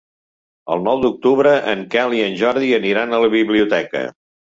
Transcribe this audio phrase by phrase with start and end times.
[0.75, 4.03] El nou d'octubre en Quel i en Jordi aniran a la biblioteca.